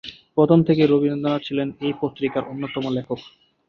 [0.35, 3.19] প্রথম থেকেই রবীন্দ্রনাথ ছিলেন এই পত্রিকার অন্যতম লেখক।